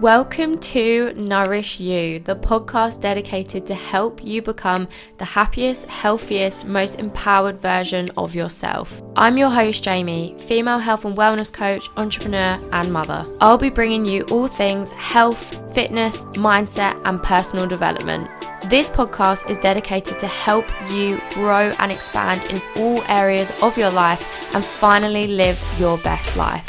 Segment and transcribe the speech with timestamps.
[0.00, 6.98] Welcome to Nourish You, the podcast dedicated to help you become the happiest, healthiest, most
[6.98, 9.02] empowered version of yourself.
[9.14, 13.26] I'm your host, Jaime, female health and wellness coach, entrepreneur, and mother.
[13.42, 18.26] I'll be bringing you all things health, fitness, mindset, and personal development.
[18.70, 23.90] This podcast is dedicated to help you grow and expand in all areas of your
[23.90, 26.66] life and finally live your best life.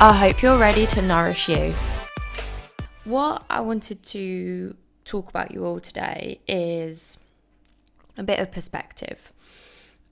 [0.00, 1.74] I hope you're ready to nourish you
[3.10, 7.18] what I wanted to talk about you all today is
[8.16, 9.32] a bit of perspective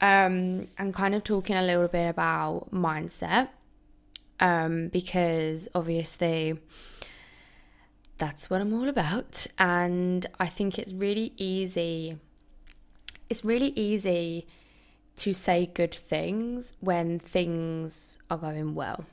[0.01, 3.49] um, and kind of talking a little bit about mindset
[4.41, 6.59] um, because obviously
[8.19, 9.47] that's what I'm all about.
[9.59, 12.19] And I think it's really easy.
[13.31, 14.47] It's really easy
[15.19, 19.05] to say good things when things are going well.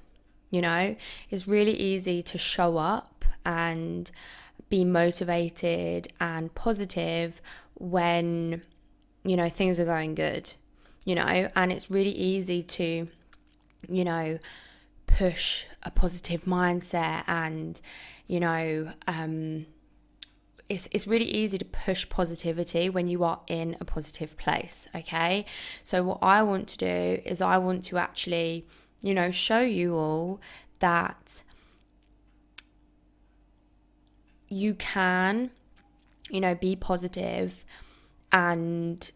[0.49, 0.95] You know,
[1.29, 3.14] it's really easy to show up
[3.45, 4.11] and
[4.69, 7.41] be motivated and positive
[7.75, 8.61] when
[9.23, 10.53] you know things are going good
[11.05, 11.47] you know?
[11.55, 13.07] And it's really easy to
[13.87, 14.39] you know
[15.05, 17.79] push a positive mindset and
[18.27, 19.67] you know um
[20.67, 25.45] it's, it's really easy to push positivity when you are in a positive place okay?
[25.83, 28.65] So what i want to do is i want to actually
[29.03, 30.41] you know show you all
[30.79, 31.43] that
[34.47, 35.51] you can,
[36.29, 37.65] you know, be positive
[38.31, 39.11] and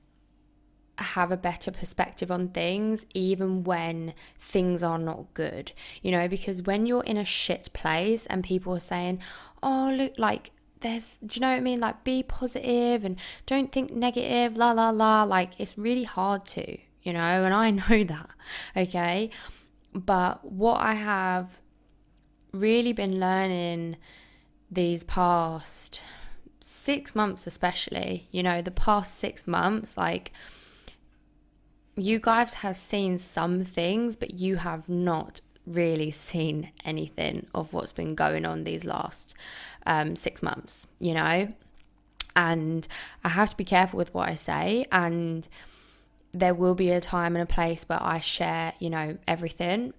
[0.98, 6.62] have a better perspective on things even when things are not good you know because
[6.64, 9.18] when you're in a shit place and people are saying
[9.64, 11.80] oh look like there's do you know what i mean?
[11.80, 16.78] Like be positive and don't think negative la la la like it's really hard to
[17.04, 18.30] you know and i know that
[18.76, 19.30] okay?
[19.94, 21.50] But what i have
[22.52, 23.98] really been learning
[24.72, 26.04] these past
[26.62, 30.32] six months, especially, you know, the past six months, like,
[31.96, 37.92] you guys have seen some things, but you have not really seen anything of what's
[37.92, 39.36] been going on these last
[39.86, 41.48] um, six months, you know?
[42.36, 42.88] And
[43.24, 44.86] I have to be careful with what I say.
[44.92, 45.48] And
[46.34, 49.94] there will be a time and a place where I share, you know, everything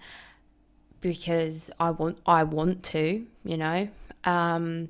[1.00, 3.88] because I want I want to, you know.
[4.24, 4.88] Um,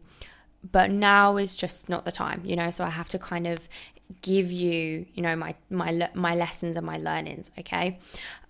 [0.72, 2.70] but now is just not the time, you know.
[2.70, 3.68] So I have to kind of
[4.22, 7.50] give you, you know, my my my lessons and my learnings.
[7.58, 7.98] Okay.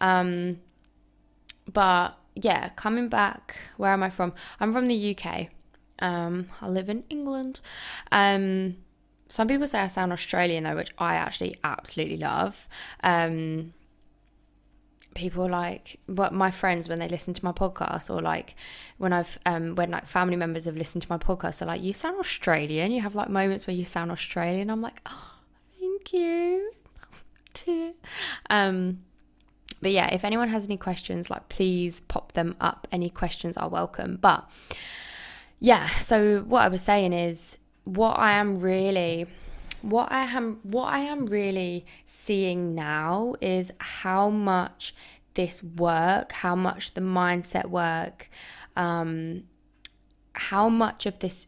[0.01, 0.59] Um,
[1.73, 4.33] but yeah, coming back, where am I from?
[4.59, 5.49] I'm from the UK.
[6.01, 7.61] Um, I live in England.
[8.11, 8.77] Um,
[9.29, 12.67] some people say I sound Australian though, which I actually absolutely love.
[13.03, 13.73] Um,
[15.15, 18.55] people like what my friends when they listen to my podcast or like
[18.99, 21.93] when I've um when like family members have listened to my podcast they're like you
[21.93, 22.93] sound Australian.
[22.93, 24.71] You have like moments where you sound Australian.
[24.71, 25.35] I'm like oh
[25.79, 26.73] thank you.
[28.49, 29.01] Um
[29.83, 32.87] but yeah if anyone has any questions like please pop them up.
[32.93, 34.19] Any questions are welcome.
[34.21, 34.49] But
[35.59, 39.27] yeah so what I was saying is what I am really
[39.83, 44.95] what I am what I am really seeing now is how much
[45.35, 48.29] this work, how much the mindset work,
[48.77, 49.45] um,
[50.35, 51.47] how much of this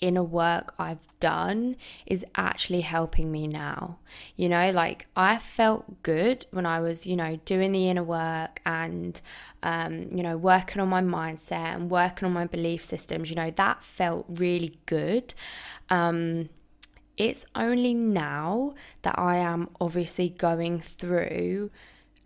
[0.00, 3.98] inner work I've done is actually helping me now.
[4.36, 8.60] You know, like I felt good when I was, you know, doing the inner work
[8.66, 9.20] and,
[9.62, 13.30] um, you know, working on my mindset and working on my belief systems.
[13.30, 15.34] You know, that felt really good.
[15.88, 16.48] Um,
[17.16, 21.70] it's only now that I am obviously going through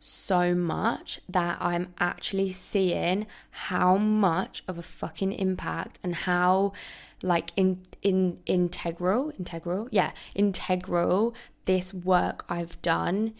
[0.01, 6.73] so much that I'm actually seeing how much of a fucking impact and how
[7.23, 9.89] like in in integral integral?
[9.91, 11.35] Yeah integral
[11.67, 13.35] this work I've done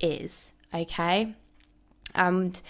[0.00, 1.34] is okay?
[2.14, 2.60] And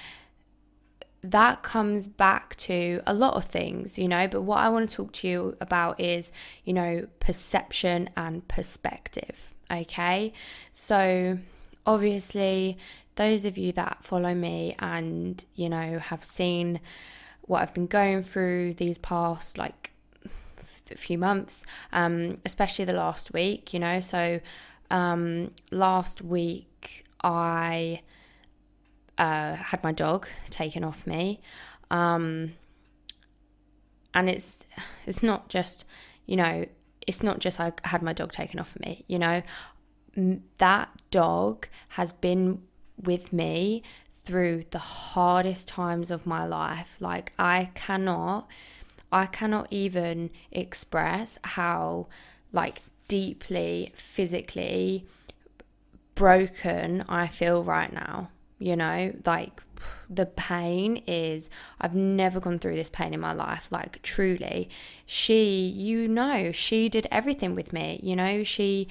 [1.23, 4.27] that comes back to a lot of things, you know.
[4.27, 6.33] But what I want to talk to you about is,
[6.65, 9.55] you know, perception and perspective.
[9.71, 10.33] Okay.
[10.73, 11.39] So,
[11.87, 12.79] obviously,
[13.17, 16.81] those of you that follow me and, you know, have seen
[17.43, 19.93] what I've been going through these past, like,
[20.91, 24.01] a few months, um, especially the last week, you know.
[24.01, 24.41] So,
[24.91, 28.01] um, last week, I
[29.21, 31.41] uh, had my dog taken off me.
[31.91, 32.55] Um,
[34.15, 34.67] and it's
[35.07, 35.85] it's not just
[36.27, 36.67] you know
[37.07, 39.43] it's not just I had my dog taken off of me you know
[40.59, 42.63] that dog has been
[43.01, 43.83] with me
[44.25, 48.49] through the hardest times of my life like I cannot
[49.13, 52.09] I cannot even express how
[52.53, 55.07] like deeply physically
[56.15, 58.29] broken I feel right now.
[58.61, 59.61] You know, like
[60.09, 61.49] the pain is
[61.81, 64.69] I've never gone through this pain in my life like truly.
[65.07, 68.89] She you know she did everything with me you know she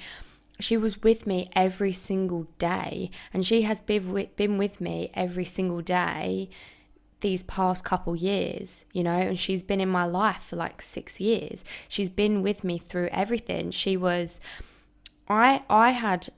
[0.58, 5.10] she was with me every single day and she has been with, been with me
[5.14, 6.50] every single day
[7.20, 11.20] these past couple years you know and she's been in my life for like 6
[11.20, 11.64] years.
[11.88, 13.70] She's been with me through everything.
[13.70, 14.40] She was
[15.28, 16.28] I I had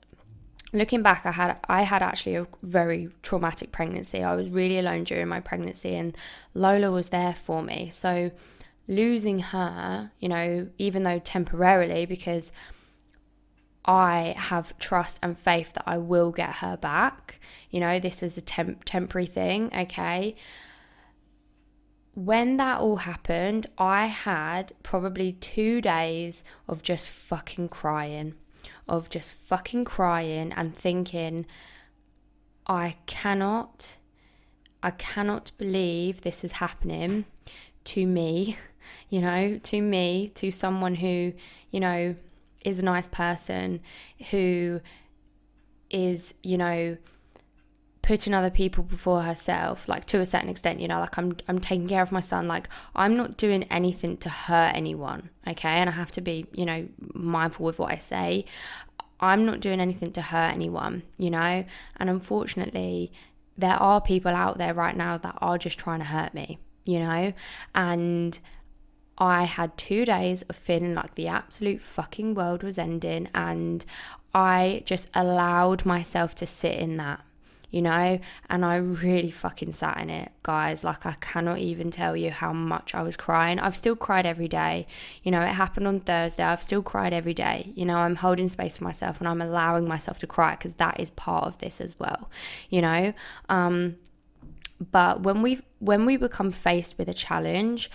[0.72, 4.22] looking back i had i had actually a very traumatic pregnancy.
[4.22, 6.16] I was really alone during my pregnancy and
[6.54, 7.90] lola was there for me.
[7.90, 8.30] So
[8.88, 12.50] losing her you know even though temporarily because
[13.84, 17.38] i have trust and faith that i will get her back
[17.70, 20.34] you know this is a temp- temporary thing okay?
[22.14, 28.34] When that all happened i had probably 2 days of just fucking crying
[28.88, 31.46] of just fucking crying and thinking,
[32.66, 33.96] I cannot,
[34.82, 37.24] I cannot believe this is happening
[37.84, 38.58] to me,
[39.08, 41.32] you know, to me, to someone who,
[41.70, 42.14] you know,
[42.64, 43.80] is a nice person,
[44.30, 44.80] who
[45.90, 46.96] is, you know,
[48.02, 51.60] putting other people before herself like to a certain extent you know like I'm I'm
[51.60, 52.48] taking care of my son.
[52.48, 55.68] Like I'm not doing anything to hurt anyone okay?
[55.68, 58.44] And I have to be you know mindful with what I say.
[59.20, 61.64] I'm not doing anything to hurt anyone you know?
[61.96, 63.12] And unfortunately
[63.56, 66.98] there are people out there right now that are just trying to hurt me you
[66.98, 67.32] know?
[67.74, 68.38] And
[69.18, 73.84] I had two days of feeling like the absolute fucking world was ending, and
[74.34, 77.20] I just allowed myself to sit in that
[77.72, 78.18] you know,
[78.50, 80.84] and I really fucking sat in it, guys.
[80.84, 83.58] Like, I cannot even tell you how much I was crying.
[83.58, 84.86] I've still cried every day.
[85.22, 86.44] You know, it happened on Thursday.
[86.44, 87.72] I've still cried every day.
[87.74, 91.00] You know, I'm holding space for myself and I'm allowing myself to cry because that
[91.00, 92.30] is part of this as well,
[92.68, 93.14] you know.
[93.48, 93.96] Um,
[94.90, 97.90] but when we when we become faced with a challenge,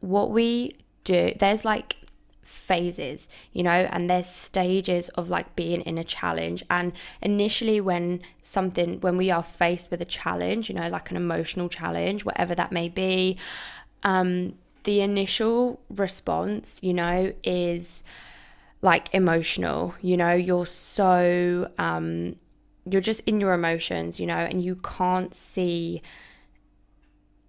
[0.00, 0.72] what we
[1.04, 1.96] do, there's like
[2.46, 6.62] phases, you know, and there's stages of like being in a challenge.
[6.70, 11.16] And initially, when something, when we are faced with a challenge, you know, like an
[11.16, 13.36] emotional challenge, whatever that may be,
[14.02, 14.54] um,
[14.84, 18.04] the initial response, you know, is
[18.82, 22.36] like emotional, you know, you're so, um,
[22.88, 26.02] you're just in your emotions, you know, and you can't see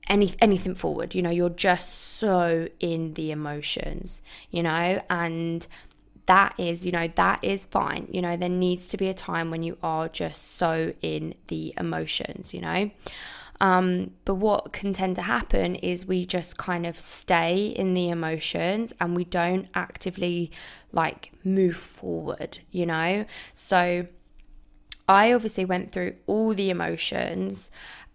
[0.08, 4.22] any anything forward you know you're just so in the emotions
[4.52, 5.68] you know and
[6.26, 9.50] that is you know that is fine you know there needs to be a time
[9.50, 12.90] when you are just so in the emotions you know
[13.60, 18.10] um, but what can tend to happen is we just kind of stay in the
[18.10, 20.52] emotions and we don't actively
[20.92, 23.26] like move forward, you know?
[23.54, 24.08] So
[25.08, 27.72] I obviously went through all the emotions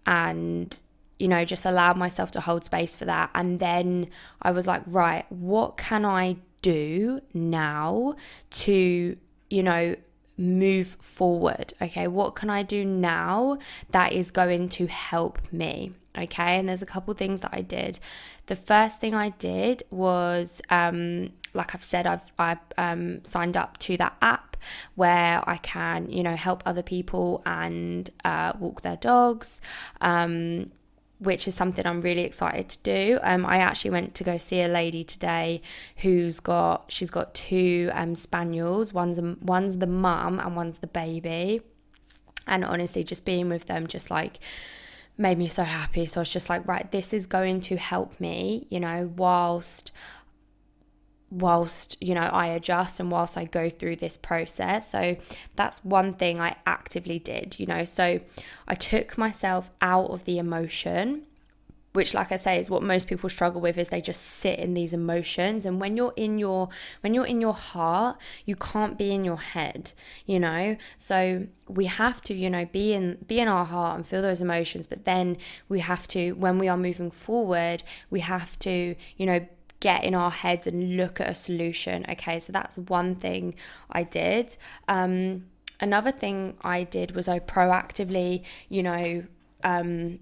[0.06, 0.80] and
[1.22, 3.30] you know, just allowed myself to hold space for that.
[3.32, 4.08] And then
[4.42, 8.16] I was like, right, what can I do now
[8.50, 9.16] to,
[9.48, 9.94] you know,
[10.36, 11.74] move forward?
[11.80, 13.58] Okay, what can I do now
[13.92, 15.92] that is going to help me?
[16.18, 18.00] Okay, and there's a couple things that I did.
[18.46, 23.78] The first thing I did was, um, like I've said, I've I um, signed up
[23.78, 24.56] to that app
[24.96, 29.60] where I can, you know, help other people and uh, walk their dogs.
[30.00, 30.72] Um,
[31.22, 33.18] which is something I'm really excited to do.
[33.22, 35.62] Um, I actually went to go see a lady today
[35.98, 38.92] who's got she's got two um, spaniels.
[38.92, 41.62] One's one's the mum and one's the baby.
[42.46, 44.40] And honestly, just being with them just like
[45.16, 46.06] made me so happy.
[46.06, 49.92] So I was just like, right, this is going to help me, you know, whilst
[51.32, 54.90] whilst you know I adjust and whilst I go through this process.
[54.90, 55.16] So
[55.56, 57.84] that's one thing I actively did, you know.
[57.84, 58.20] So
[58.68, 61.26] I took myself out of the emotion
[61.92, 64.74] which like i say is what most people struggle with is they just sit in
[64.74, 66.68] these emotions and when you're in your
[67.00, 69.92] when you're in your heart you can't be in your head
[70.26, 74.06] you know so we have to you know be in be in our heart and
[74.06, 75.36] feel those emotions but then
[75.68, 79.46] we have to when we are moving forward we have to you know
[79.82, 82.06] get in our heads and look at a solution.
[82.08, 83.54] Okay, so that's one thing
[83.90, 84.56] I did.
[84.86, 85.46] Um,
[85.80, 89.24] another thing I did was I proactively, you know,
[89.64, 90.20] um,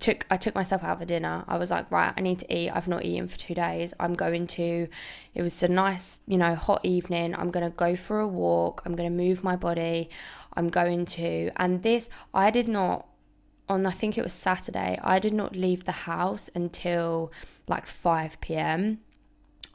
[0.00, 1.44] took I took myself out for dinner.
[1.46, 2.70] I was like, right, I need to eat.
[2.70, 3.92] I've not eaten for two days.
[4.00, 4.88] I'm going to.
[5.34, 7.34] It was a nice, you know, hot evening.
[7.34, 8.82] I'm gonna go for a walk.
[8.86, 10.08] I'm gonna move my body.
[10.56, 13.06] I'm going to, and this I did not
[13.68, 17.32] on I think it was Saturday, I did not leave the house until
[17.66, 19.00] like 5 p.m.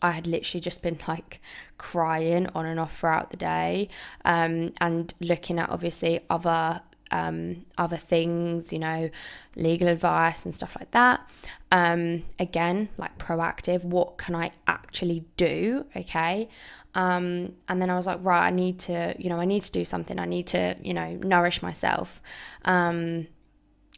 [0.02, 1.42] I had literally just been like
[1.78, 3.90] crying on and off throughout the day
[4.26, 6.82] um, and looking at obviously other
[7.12, 9.10] um, other things, you know,
[9.56, 11.28] legal advice and stuff like that.
[11.72, 15.88] Um, again, like proactive, what can I actually do?
[15.96, 16.50] Okay.
[16.94, 19.72] Um, and then I was like, right, I need to, you know, I need to
[19.72, 20.20] do something.
[20.20, 22.22] I need to, you know, nourish myself.
[22.66, 23.28] Um,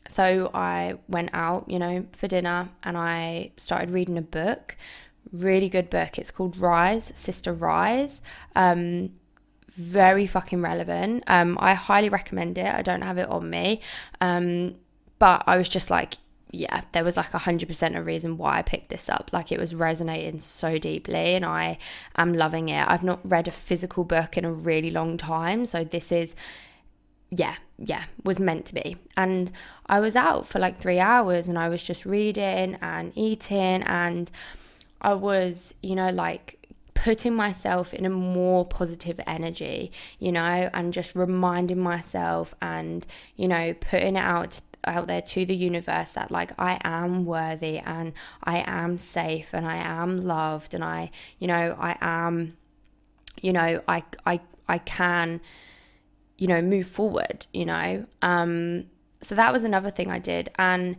[0.07, 4.75] so I went out, you know, for dinner and I started reading a book
[5.31, 6.17] really good book.
[6.17, 8.21] It's called Rise, Sister Rise.
[8.55, 9.11] Um,
[9.69, 11.23] very fucking relevant.
[11.27, 12.73] Um, I highly recommend it.
[12.73, 13.81] I don't have it on me.
[14.19, 14.75] Um,
[15.19, 16.15] but I was just like,
[16.51, 19.29] yeah, there was like a hundred percent a reason why I picked this up.
[19.31, 21.77] Like it was resonating so deeply and I
[22.17, 22.85] am loving it.
[22.85, 25.65] I've not read a physical book in a really long time.
[25.65, 26.35] So this is
[27.31, 28.97] yeah, yeah, was meant to be.
[29.15, 29.51] And
[29.87, 34.29] I was out for like three hours and I was just reading and eating and
[35.01, 36.57] I was, you know, like
[36.93, 43.07] putting myself in a more positive energy, you know, and just reminding myself and,
[43.37, 47.77] you know, putting it out out there to the universe that like I am worthy
[47.77, 52.57] and I am safe and I am loved and I, you know, I am
[53.41, 55.39] you know, I I I can
[56.41, 58.05] you know, move forward, you know.
[58.23, 58.85] Um
[59.21, 60.97] so that was another thing I did and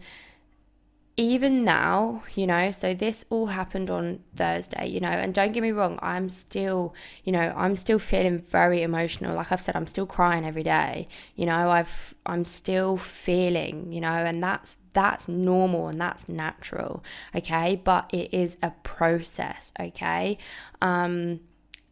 [1.16, 5.62] even now, you know, so this all happened on Thursday, you know, and don't get
[5.62, 6.94] me wrong, I'm still,
[7.24, 9.34] you know, I'm still feeling very emotional.
[9.34, 11.08] Like I've said, I'm still crying every day.
[11.36, 17.02] You know, I've I'm still feeling, you know, and that's that's normal and that's natural,
[17.34, 17.80] okay?
[17.82, 20.38] But it is a process, okay?
[20.80, 21.40] Um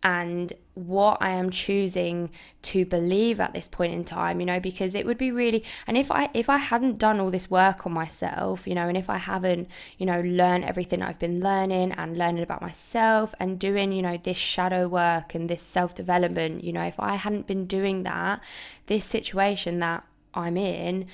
[0.02, 0.54] and
[0.86, 2.30] what I am choosing
[2.62, 5.96] to believe at this point in time, you know, because it would be really and
[5.96, 9.10] if I if I hadn't done all this work on myself, you know, and if
[9.10, 9.68] I haven't,
[9.98, 14.18] you know, learned everything I've been learning and learning about myself and doing, you know,
[14.22, 18.40] this shadow work and this self-development, you know, if I hadn't been doing that,
[18.86, 21.06] this situation that I'm in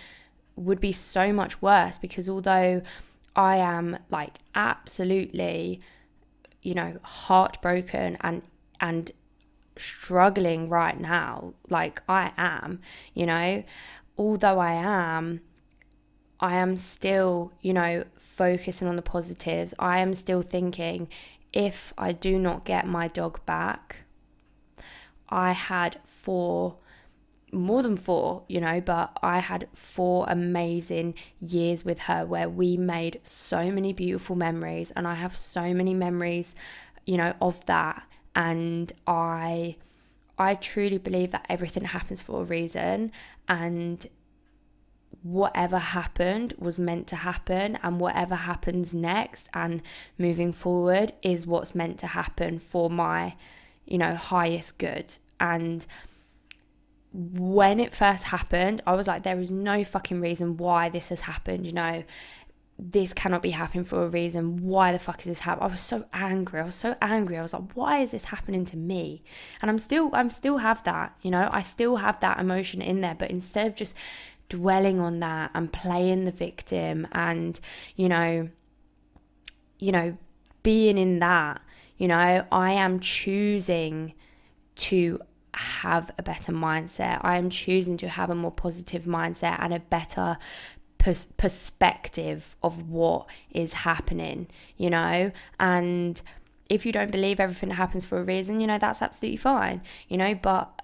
[0.56, 2.82] would be so much worse because although
[3.34, 5.80] I am like absolutely
[6.62, 8.42] you know heartbroken and
[8.80, 9.12] and
[9.76, 12.80] struggling right now, like I am,
[13.14, 13.64] you know,
[14.16, 15.40] although I am,
[16.40, 19.74] I am still, you know, focusing on the positives.
[19.78, 21.08] I am still thinking
[21.52, 23.96] if I do not get my dog back,
[25.28, 26.76] I had four,
[27.52, 32.76] more than four, you know, but I had four amazing years with her where we
[32.76, 34.92] made so many beautiful memories.
[34.94, 36.54] And I have so many memories,
[37.06, 38.02] you know, of that
[38.36, 39.76] and I
[40.38, 43.10] I truly believe that everything happens for a reason
[43.48, 44.06] and
[45.22, 49.82] whatever happened was meant to happen and whatever happens next and
[50.18, 53.34] moving forward is what's meant to happen for my
[53.86, 55.14] you know highest good.
[55.40, 55.86] And
[57.12, 61.20] when it first happened i was like there is no fucking reason why this has
[61.20, 62.04] happened you know
[62.78, 64.58] this cannot be happening for a reason.
[64.58, 65.68] Why the fuck is this happening?
[65.68, 66.60] I was so angry.
[66.60, 67.38] I was so angry.
[67.38, 69.22] I was like, why is this happening to me?
[69.62, 73.00] And I'm still, I'm still have that, you know, I still have that emotion in
[73.00, 73.14] there.
[73.14, 73.94] But instead of just
[74.48, 77.58] dwelling on that and playing the victim and,
[77.96, 78.48] you know,
[79.78, 80.16] you know,
[80.62, 81.60] being in that,
[81.96, 84.12] you know, I am choosing
[84.76, 85.20] to
[85.54, 87.20] have a better mindset.
[87.22, 90.36] I am choosing to have a more positive mindset and a better
[91.06, 96.20] pers- perspective of what is happening, you know, and
[96.68, 100.16] if you don't believe everything happens for a reason, you know, that's absolutely fine, you
[100.16, 100.82] know, but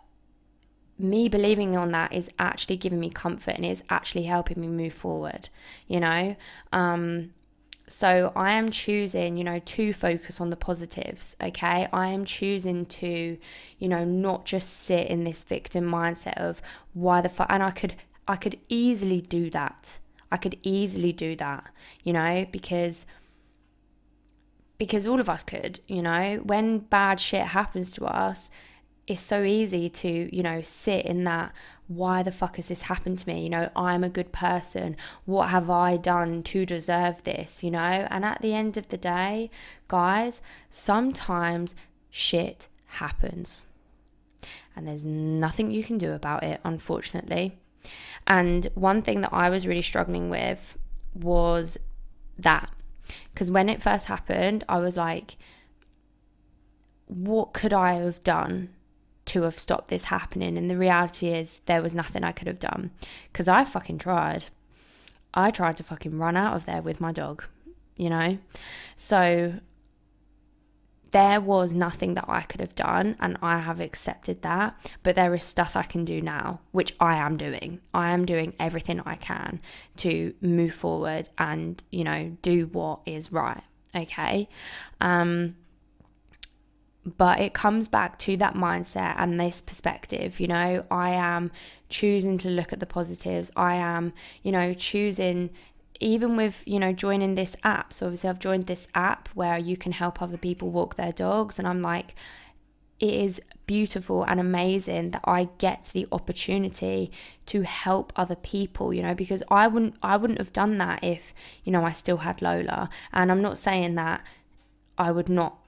[0.96, 4.92] me believing on that is actually giving me comfort and is actually helping me move
[4.92, 5.48] forward,
[5.88, 6.36] you know.
[6.72, 7.30] Um,
[7.88, 11.88] so I am choosing, you know, to focus on the positives, okay?
[11.92, 13.36] I am choosing to,
[13.80, 16.62] you know, not just sit in this victim mindset of
[16.92, 17.96] why the fuck, and I could,
[18.28, 19.98] I could easily do that,
[20.32, 21.70] I could easily do that,
[22.02, 23.04] you know, because
[24.78, 28.50] because all of us could, you know, when bad shit happens to us,
[29.06, 31.52] it's so easy to, you know, sit in that
[31.86, 33.42] why the fuck has this happened to me?
[33.42, 34.96] You know, I'm a good person.
[35.26, 37.62] What have I done to deserve this?
[37.62, 39.50] You know, and at the end of the day,
[39.86, 41.74] guys, sometimes
[42.10, 43.66] shit happens.
[44.74, 47.58] And there's nothing you can do about it, unfortunately.
[48.26, 50.78] And one thing that I was really struggling with
[51.14, 51.78] was
[52.38, 52.70] that.
[53.32, 55.36] Because when it first happened, I was like,
[57.06, 58.70] what could I have done
[59.26, 60.56] to have stopped this happening?
[60.56, 62.90] And the reality is, there was nothing I could have done
[63.32, 64.46] because I fucking tried.
[65.34, 67.44] I tried to fucking run out of there with my dog,
[67.96, 68.38] you know?
[68.96, 69.54] So
[71.12, 74.74] there was nothing that I could have done, and I have accepted that.
[75.02, 77.80] But there is stuff I can do now, which I am doing.
[77.94, 79.60] I am doing everything I can
[79.98, 83.62] to move forward and, you know, do what is right.
[83.94, 84.48] Okay.
[85.00, 85.56] Um,
[87.04, 91.50] but it comes back to that mindset and this perspective you know i am
[91.88, 95.50] choosing to look at the positives i am you know choosing
[96.02, 99.76] even with you know joining this app so obviously i've joined this app where you
[99.76, 102.14] can help other people walk their dogs and i'm like
[103.02, 107.10] it is beautiful and amazing that I get the opportunity
[107.46, 111.34] to help other people, you know, because I wouldn't I wouldn't have done that if,
[111.64, 112.88] you know, I still had Lola.
[113.12, 114.20] And I'm not saying that
[114.96, 115.58] I would not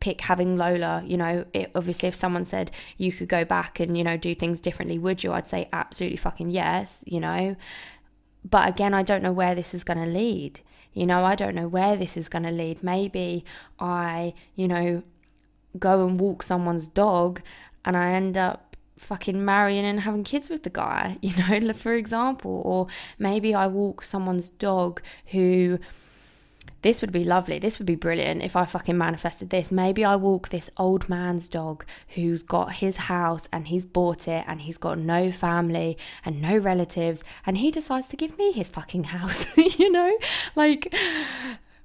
[0.00, 1.02] pick having Lola.
[1.04, 4.34] You know, it, obviously, if someone said you could go back and, you know, do
[4.34, 5.34] things differently, would you?
[5.34, 7.56] I'd say absolutely fucking yes, you know.
[8.44, 10.60] But again, I don't know where this is going to lead.
[10.92, 12.82] You know, I don't know where this is going to lead.
[12.82, 13.44] Maybe
[13.80, 15.02] I, you know,
[15.78, 17.40] go and walk someone's dog
[17.84, 21.94] and I end up fucking marrying and having kids with the guy, you know, for
[21.94, 22.62] example.
[22.64, 22.86] Or
[23.18, 25.78] maybe I walk someone's dog who
[26.84, 27.58] this would be lovely.
[27.58, 29.72] This would be brilliant if I fucking manifested this.
[29.72, 34.44] Maybe I walk this old man's dog who's got his house and he's bought it
[34.46, 38.68] and he's got no family and no relatives and he decides to give me his
[38.68, 40.18] fucking house, you know?
[40.56, 40.94] Like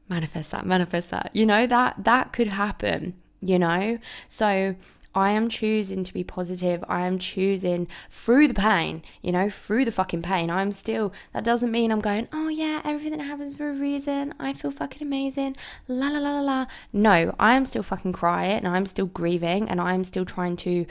[0.10, 1.32] manifest that, manifest that.
[1.32, 4.00] You know that that could happen, you know?
[4.28, 4.76] So
[5.16, 6.84] I am choosing to be positive.
[6.88, 10.52] I am choosing through the pain, you know, through the fucking pain.
[10.52, 14.34] I'm still, that doesn't mean I'm going, oh yeah, everything that happens for a reason.
[14.40, 15.56] I feel fucking amazing.
[15.88, 16.66] La la la la la.
[16.94, 20.86] No, I am still fucking crying and I'm still grieving and I'm still trying to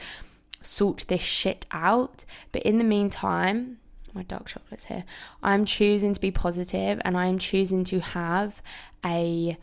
[0.63, 2.25] sort this shit out.
[2.51, 3.79] But in the meantime,
[4.15, 5.05] my dark chocolate's here.
[5.43, 8.61] I'm choosing to be positive and I'm choosing to have
[9.05, 9.57] a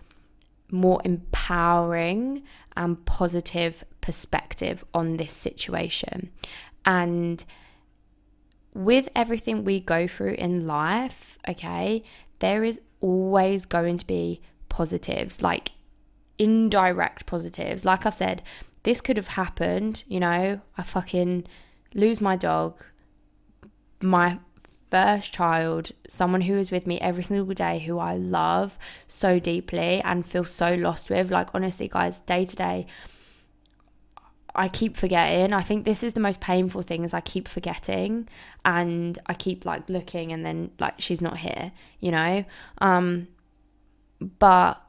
[0.72, 2.44] more empowering
[2.78, 6.32] and positive perspective on this situation.
[6.86, 7.44] And
[8.74, 12.04] with everything we go through in life, okay,
[12.40, 15.72] there is always going to be positives, like
[16.38, 17.86] indirect positives.
[17.86, 18.44] Like I've said,
[18.84, 21.48] this could have happened, you know, I fucking
[21.94, 22.84] lose my dog,
[24.02, 24.38] my
[24.96, 28.80] first child, someone who is with me every single day, who I love
[29.10, 31.30] so deeply and feel so lost with.
[31.30, 32.88] Like, honestly, guys, day to day,
[34.56, 35.52] I keep forgetting.
[35.52, 38.30] I think this is the most painful thing is I keep forgetting
[38.64, 42.46] and I keep like looking and then like she's not here, you know?
[42.78, 43.28] Um
[44.40, 44.82] but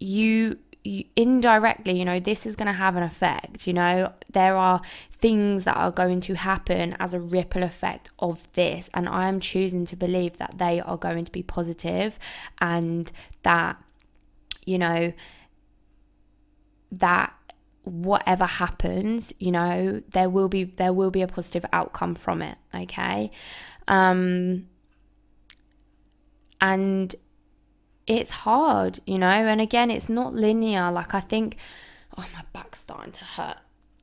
[0.00, 0.58] you,
[0.88, 4.12] you indirectly, you know, this is going to have an effect, you know?
[4.32, 4.80] There are
[5.12, 9.40] things that are going to happen as a ripple effect of this and I am
[9.40, 12.18] choosing to believe that they are going to be positive
[12.60, 13.10] and
[13.42, 13.76] that
[14.64, 15.12] you know
[16.92, 17.32] that
[17.82, 22.56] whatever happens you know there will be there will be a positive outcome from it
[22.72, 23.30] okay
[23.88, 24.68] um
[26.60, 27.16] and
[28.08, 31.56] it's hard you know and again it's not linear like i think
[32.16, 33.58] oh my back's starting to hurt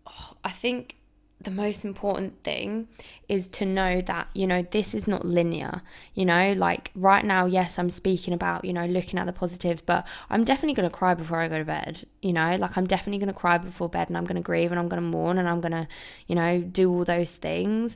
[0.08, 0.96] oh, i think
[1.41, 2.88] the most important thing
[3.30, 5.82] is to know that, you know, this is not linear.
[6.13, 9.82] You know, like right now, yes, I'm speaking about, you know, looking at the positives,
[9.82, 12.08] but I'm definitely going to cry before I go to bed.
[12.22, 14.72] You know, like I'm definitely going to cry before bed and I'm going to grieve
[14.72, 15.88] and I'm going to mourn and I'm going to,
[16.28, 17.96] you know, do all those things.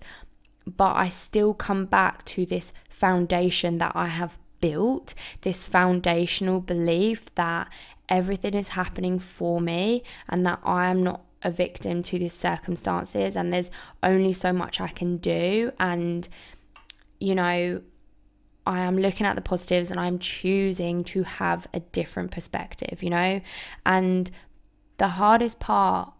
[0.67, 7.33] But I still come back to this foundation that I have built, this foundational belief
[7.35, 7.69] that
[8.07, 13.35] everything is happening for me and that I am not a victim to these circumstances
[13.35, 13.71] and there's
[14.03, 15.71] only so much I can do.
[15.79, 16.27] And
[17.19, 17.81] you know
[18.65, 23.09] I am looking at the positives and I'm choosing to have a different perspective you
[23.09, 23.41] know?
[23.85, 24.29] And
[24.97, 26.13] the hardest part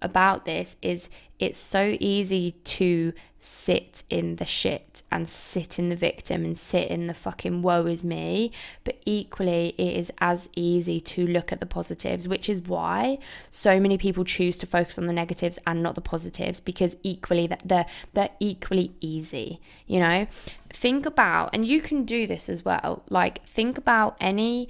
[0.00, 1.08] about this is
[1.38, 6.88] it's so easy to sit in the shit and sit in the victim and sit
[6.88, 8.50] in the fucking woe is me.
[8.84, 13.78] But equally, it is as easy to look at the positives, which is why so
[13.78, 17.62] many people choose to focus on the negatives and not the positives because equally that
[17.64, 19.60] they're they're equally easy.
[19.86, 20.26] You know,
[20.70, 23.04] think about and you can do this as well.
[23.08, 24.68] Like think about any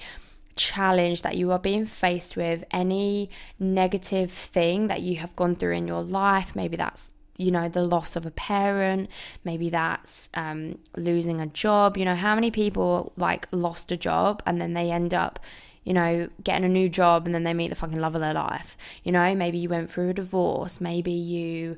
[0.58, 5.74] challenge that you are being faced with, any negative thing that you have gone through
[5.74, 9.08] in your life, maybe that's you know the loss of a parent
[9.44, 14.42] maybe that's um, losing a job you know how many people like lost a job
[14.44, 15.38] and then they end up
[15.84, 18.34] you know getting a new job and then they meet the fucking love of their
[18.34, 18.76] life?
[19.04, 21.76] You know maybe you went through a divorce maybe you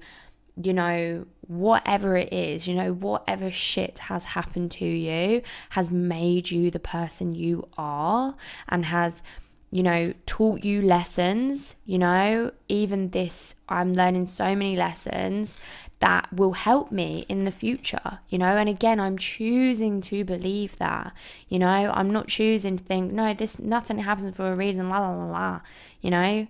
[0.62, 6.50] you know, whatever it is, you know, whatever shit has happened to you has made
[6.50, 8.34] you the person you are
[8.68, 9.22] and has,
[9.70, 15.58] you know, taught you lessons, you know, even this, I'm learning so many lessons
[16.00, 18.56] that will help me in the future, you know.
[18.56, 21.12] And again, I'm choosing to believe that,
[21.48, 24.98] you know, I'm not choosing to think, no, this nothing happens for a reason, la
[24.98, 25.60] la la la,
[26.00, 26.46] you know.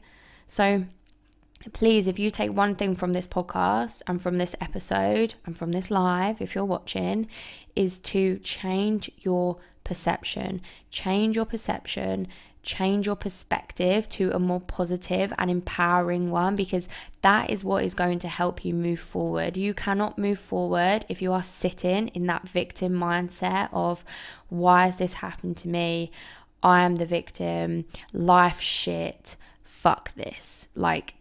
[0.47, 0.85] So
[1.73, 5.73] please, if you take one thing from this podcast and from this episode and from
[5.73, 7.29] this live, if you're watching,
[7.77, 12.29] is to change your perception, change your perception,
[12.63, 16.89] change your perspective to a more positive and empowering one because
[17.23, 19.57] that is what is going to help you move forward.
[19.57, 24.05] You cannot move forward if you are sitting in that victim mindset of
[24.49, 26.11] why has this happened to me?
[26.63, 30.69] I am the victim, life shit, fuck this.
[30.75, 31.15] Like,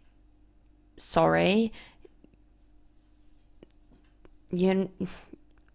[1.00, 1.72] sorry.
[4.52, 4.88] You're,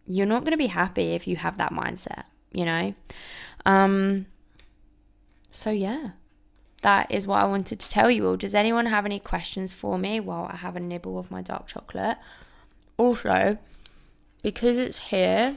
[0.06, 2.94] you're not going to be happy if you have that mindset, you know?
[3.66, 4.26] Um,
[5.50, 6.10] so, yeah,
[6.82, 8.36] that is what I wanted to tell you all.
[8.36, 11.66] Does anyone have any questions for me while I have a nibble of my dark
[11.66, 12.18] chocolate?
[12.96, 13.58] Also,
[14.42, 15.56] because it's here,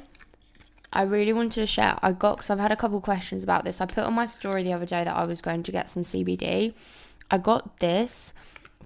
[0.93, 1.99] I really wanted to share.
[2.01, 3.81] I got, because I've had a couple questions about this.
[3.81, 6.03] I put on my story the other day that I was going to get some
[6.03, 6.73] CBD.
[7.29, 8.33] I got this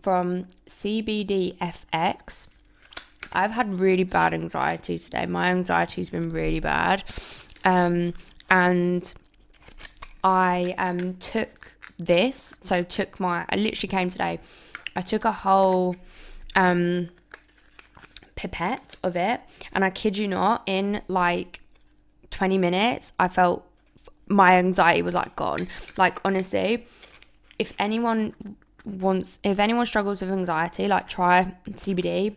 [0.02, 2.48] from CBDFX.
[3.34, 5.26] I've had really bad anxiety today.
[5.26, 7.04] My anxiety's been really bad.
[7.64, 8.14] Um,
[8.50, 9.14] and
[10.24, 12.54] I um took this.
[12.62, 14.40] So took my I literally came today.
[14.96, 15.96] I took a whole
[16.56, 17.10] um
[18.36, 19.40] pipette of it
[19.74, 21.60] and I kid you not in like
[22.32, 23.68] 20 minutes I felt
[24.28, 25.68] my anxiety was like gone.
[25.98, 26.86] Like honestly,
[27.60, 32.36] if anyone wants if anyone struggles with anxiety, like try CBD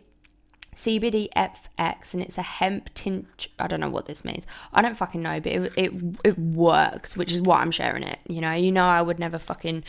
[0.75, 3.47] CBD FX and it's a hemp tint.
[3.57, 4.45] I don't know what this means.
[4.73, 5.91] I don't fucking know, but it, it
[6.23, 8.19] it works, which is why I'm sharing it.
[8.27, 9.83] You know, you know, I would never fucking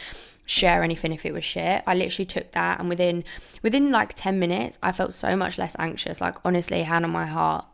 [0.46, 1.82] share anything if it was shit.
[1.86, 3.24] I literally took that, and within
[3.62, 6.20] within like ten minutes, I felt so much less anxious.
[6.20, 7.64] Like honestly, hand on my heart,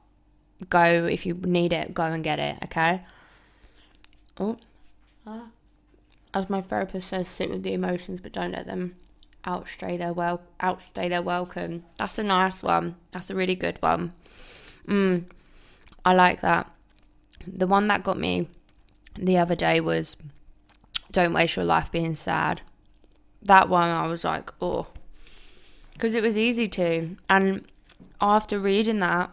[0.70, 2.56] go if you need it, go and get it.
[2.64, 3.02] Okay.
[4.38, 4.56] Oh,
[5.26, 5.48] ah.
[6.34, 8.96] As my therapist says, sit with the emotions, but don't let them
[9.44, 11.84] outstay their well outstay their welcome.
[11.98, 12.96] That's a nice one.
[13.10, 14.12] That's a really good one.
[14.86, 15.24] Mm,
[16.04, 16.70] I like that.
[17.46, 18.48] The one that got me
[19.18, 20.16] the other day was
[21.10, 22.62] don't waste your life being sad.
[23.42, 24.86] That one I was like, oh,
[25.92, 27.16] because it was easy to.
[27.28, 27.66] And
[28.20, 29.30] after reading that,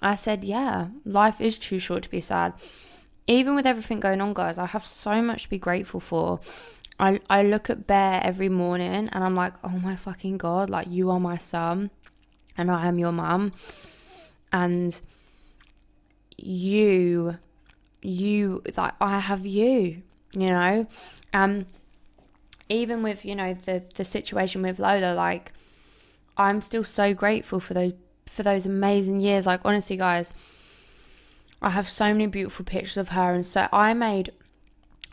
[0.00, 2.54] I said, yeah, life is too short to be sad.
[3.26, 6.40] Even with everything going on, guys, I have so much to be grateful for.
[6.98, 10.88] I, I look at Bear every morning and I'm like, oh my fucking God, like
[10.88, 11.90] you are my son
[12.56, 13.52] and I am your mum.
[14.52, 15.00] And
[16.36, 17.38] you,
[18.02, 20.86] you, like I have you, you know?
[21.32, 21.66] Um,
[22.68, 25.52] even with, you know, the, the situation with Lola, like
[26.36, 27.94] I'm still so grateful for those,
[28.26, 29.46] for those amazing years.
[29.46, 30.34] Like honestly, guys,
[31.62, 33.32] I have so many beautiful pictures of her.
[33.32, 34.32] And so I made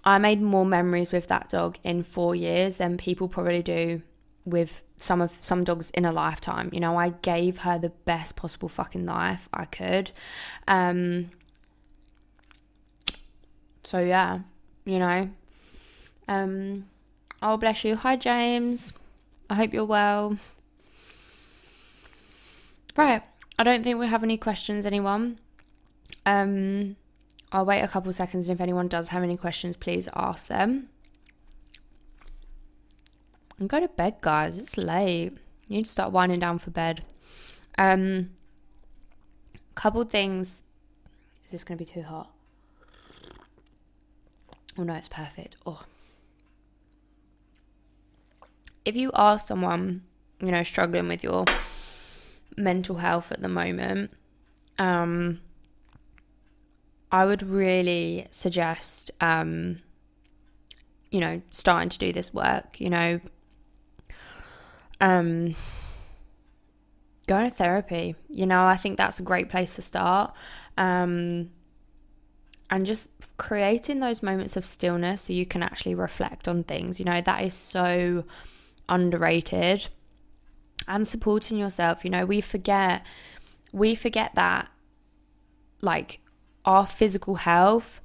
[0.03, 4.01] I made more memories with that dog in four years than people probably do
[4.45, 6.69] with some of some dogs in a lifetime.
[6.73, 10.12] You know, I gave her the best possible fucking life I could.
[10.67, 11.29] Um
[13.83, 14.39] so yeah,
[14.85, 15.29] you know.
[16.27, 16.88] Um
[17.43, 17.95] oh bless you.
[17.95, 18.91] Hi James.
[19.51, 20.35] I hope you're well.
[22.97, 23.21] Right.
[23.57, 25.39] I don't think we have any questions anyone.
[26.25, 26.95] Um
[27.51, 30.89] I'll wait a couple seconds and if anyone does have any questions, please ask them.
[33.60, 34.58] And go to bed, guys.
[34.58, 35.34] It's late.
[35.67, 37.03] You need to start winding down for bed.
[37.77, 38.32] Um,
[39.75, 40.62] couple things.
[41.45, 42.29] Is this going to be too hot?
[44.77, 45.58] Oh no, it's perfect.
[45.65, 45.84] Oh.
[48.86, 50.03] If you are someone,
[50.39, 51.45] you know, struggling with your
[52.55, 54.12] mental health at the moment,
[54.77, 55.41] um,
[57.12, 59.80] I would really suggest, um,
[61.12, 63.19] you know, starting to do this work, you know,
[65.02, 65.56] um,
[67.28, 68.15] going to therapy.
[68.28, 70.34] You know, I think that's a great place to start.
[70.78, 71.50] Um,
[72.69, 77.00] and just creating those moments of stillness so you can actually reflect on things.
[77.00, 78.24] You know, that is so
[78.88, 79.88] underrated.
[80.88, 83.06] And supporting yourself, you know, we forget
[83.72, 84.67] we forget that
[85.82, 86.19] like
[86.69, 87.99] our physical health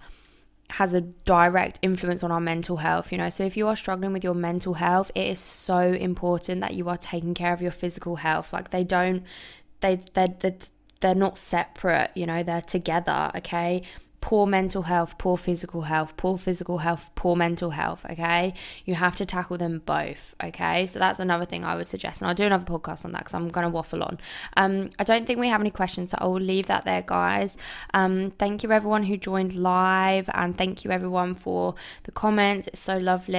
[0.71, 3.29] has a direct influence on our mental health, you know.
[3.29, 6.89] So if you are struggling with your mental health, it is so important that you
[6.89, 8.55] are taking care of your physical health.
[8.55, 9.23] Like they don't
[9.81, 10.57] they they they
[11.01, 13.83] they're not separate, you know, they're together, okay?
[14.25, 18.55] Poor mental health, poor physical health, poor physical health, poor mental health, okay?
[18.87, 20.87] You have to tackle them both, okay?
[20.87, 22.23] So that's another thing I would suggest.
[22.23, 24.19] And I'll do another podcast on that because I'm going to waffle on.
[24.57, 27.59] Um, I don't think we have any questions, so I will leave that there, guys.
[27.93, 32.67] Um, thank you, everyone who joined live, and thank you, everyone, for the comments.
[32.69, 33.35] It's so lovely.